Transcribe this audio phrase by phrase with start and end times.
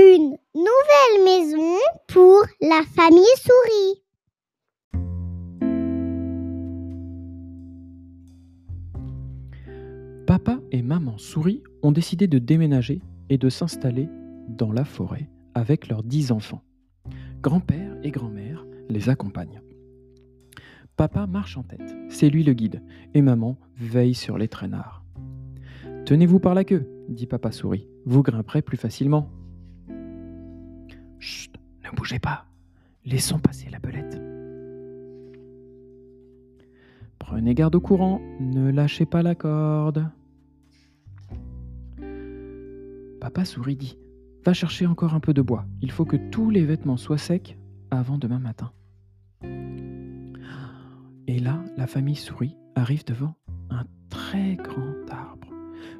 [0.00, 4.04] Une nouvelle maison pour la famille souris.
[10.24, 14.08] Papa et maman souris ont décidé de déménager et de s'installer
[14.46, 16.62] dans la forêt avec leurs dix enfants.
[17.42, 19.62] Grand-père et grand-mère les accompagnent.
[20.96, 22.82] Papa marche en tête, c'est lui le guide,
[23.14, 25.02] et maman veille sur les traînards.
[26.04, 29.28] Tenez-vous par la queue, dit papa souris, vous grimperez plus facilement.
[31.20, 31.52] Chut,
[31.84, 32.46] ne bougez pas,
[33.04, 34.20] laissons passer la belette.
[37.18, 40.10] Prenez garde au courant, ne lâchez pas la corde.
[43.20, 43.98] Papa souris dit
[44.44, 45.66] Va chercher encore un peu de bois.
[45.82, 47.58] Il faut que tous les vêtements soient secs
[47.90, 48.72] avant demain matin.
[51.26, 53.34] Et là, la famille souris arrive devant
[53.70, 55.48] un très grand arbre.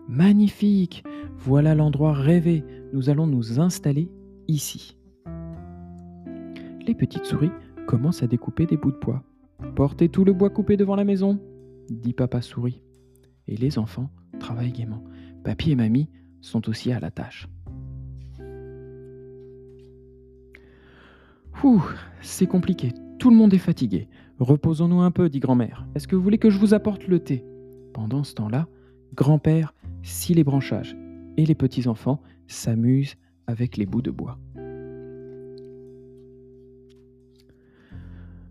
[0.09, 1.05] Magnifique
[1.37, 2.65] Voilà l'endroit rêvé.
[2.93, 4.09] Nous allons nous installer
[4.47, 4.98] ici.
[6.89, 7.50] Les petites souris
[7.86, 9.22] commencent à découper des bouts de bois.
[9.77, 11.39] Portez tout le bois coupé devant la maison,
[11.91, 12.80] dit papa souris.
[13.47, 14.08] Et les enfants
[14.41, 15.05] travaillent gaiement.
[15.45, 16.08] Papy et mamie
[16.41, 17.47] sont aussi à la tâche.
[21.62, 21.83] Ouh,
[22.22, 22.95] c'est compliqué.
[23.19, 24.08] Tout le monde est fatigué.
[24.39, 25.86] Reposons-nous un peu, dit grand-mère.
[25.95, 27.45] Est-ce que vous voulez que je vous apporte le thé?
[27.92, 28.67] Pendant ce temps-là,
[29.14, 30.97] grand-père scie les branchages
[31.36, 34.39] et les petits-enfants s'amusent avec les bouts de bois.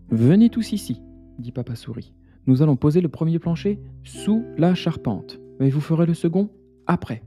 [0.10, 1.02] Venez tous ici,
[1.38, 2.14] dit papa souris.
[2.46, 6.50] Nous allons poser le premier plancher sous la charpente, mais vous ferez le second
[6.86, 7.24] après.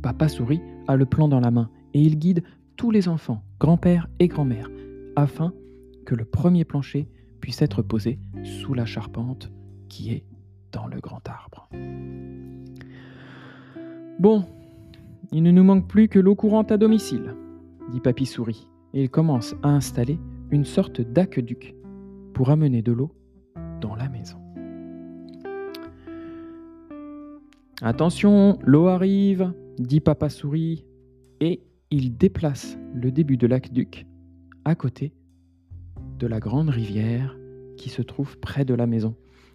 [0.00, 2.42] Papa souris a le plan dans la main et il guide
[2.76, 4.70] tous les enfants, grand-père et grand-mère,
[5.14, 5.52] afin
[6.06, 7.06] que le premier plancher
[7.40, 9.52] puisse être posé sous la charpente
[9.90, 10.24] qui est
[10.72, 11.68] dans le grand arbre.
[14.18, 14.46] Bon,
[15.32, 17.34] il ne nous manque plus que l'eau courante à domicile,
[17.92, 20.18] dit Papy Souris, et il commence à installer
[20.50, 21.74] une sorte d'aqueduc
[22.36, 23.14] pour amener de l'eau
[23.80, 24.36] dans la maison.
[27.80, 30.84] Attention, l'eau arrive, dit Papa Souris,
[31.40, 34.06] et il déplace le début de l'aqueduc
[34.66, 35.14] à côté
[36.18, 37.38] de la grande rivière
[37.78, 39.14] qui se trouve près de la maison.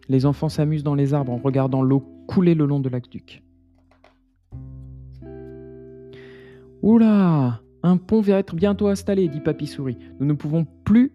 [0.09, 3.43] Les enfants s'amusent dans les arbres en regardant l'eau couler le long de l'aqueduc.
[6.81, 9.99] Oula Un pont va être bientôt installé, dit Papy Souris.
[10.19, 11.11] Nous ne pouvons plus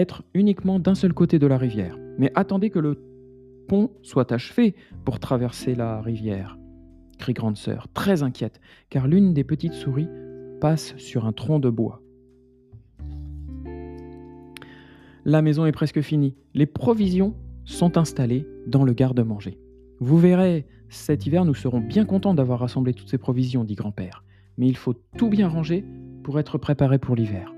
[0.00, 1.98] être uniquement d'un seul côté de la rivière.
[2.18, 2.98] Mais attendez que le
[3.68, 4.74] pont soit achevé
[5.04, 6.58] pour traverser la rivière,
[7.18, 10.08] crie Grande Sœur, très inquiète, car l'une des petites souris
[10.60, 12.02] passe sur un tronc de bois.
[15.24, 16.36] La maison est presque finie.
[16.54, 19.58] Les provisions sont installées dans le garde-manger.
[19.98, 24.22] Vous verrez, cet hiver, nous serons bien contents d'avoir rassemblé toutes ces provisions, dit grand-père.
[24.56, 25.84] Mais il faut tout bien ranger
[26.22, 27.55] pour être préparé pour l'hiver.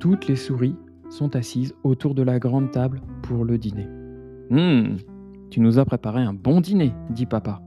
[0.00, 0.76] Toutes les souris
[1.10, 3.88] sont assises autour de la grande table pour le dîner.
[4.50, 4.98] Hum,
[5.50, 7.60] tu nous as préparé un bon dîner, dit papa.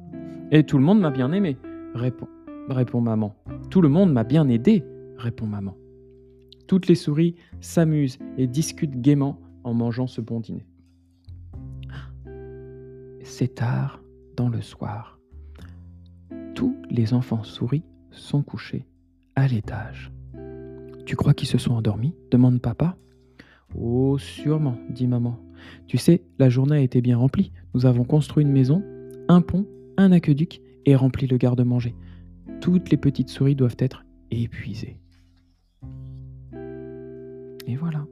[0.52, 1.58] Et tout le monde m'a bien aimé,
[1.94, 2.28] répond,
[2.70, 3.36] répond maman.
[3.70, 4.84] Tout le monde m'a bien aidé,
[5.18, 5.76] répond maman.
[6.68, 10.66] Toutes les souris s'amusent et discutent gaiement en mangeant ce bon dîner.
[13.24, 14.02] C'est tard
[14.38, 15.20] dans le soir.
[16.56, 18.86] Tous les enfants souris sont couchés
[19.36, 20.12] à l'étage.
[21.12, 22.16] Tu crois qu'ils se sont endormis?
[22.32, 22.96] demande papa.
[23.78, 25.38] Oh, sûrement, dit maman.
[25.86, 27.52] Tu sais, la journée a été bien remplie.
[27.74, 28.82] Nous avons construit une maison,
[29.28, 29.68] un pont,
[29.98, 31.96] un aqueduc et rempli le garde-manger.
[32.62, 35.02] Toutes les petites souris doivent être épuisées.
[37.68, 38.06] Et voilà.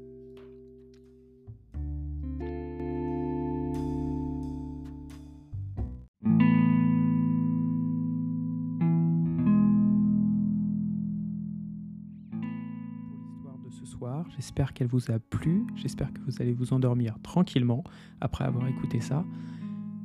[13.79, 14.25] Ce soir.
[14.35, 15.66] J'espère qu'elle vous a plu.
[15.75, 17.84] J'espère que vous allez vous endormir tranquillement
[18.22, 19.25] après avoir écouté ça.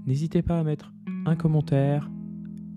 [0.06, 0.92] N'hésitez pas à mettre
[1.26, 2.10] un commentaire,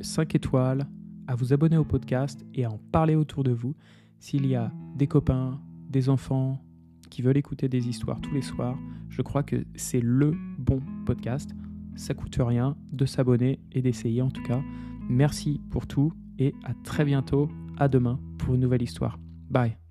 [0.01, 0.87] 5 étoiles,
[1.27, 3.75] à vous abonner au podcast et à en parler autour de vous.
[4.19, 6.63] S'il y a des copains, des enfants
[7.09, 8.77] qui veulent écouter des histoires tous les soirs,
[9.09, 11.51] je crois que c'est le bon podcast.
[11.95, 14.61] Ça coûte rien de s'abonner et d'essayer en tout cas.
[15.09, 19.19] Merci pour tout et à très bientôt, à demain pour une nouvelle histoire.
[19.49, 19.86] Bye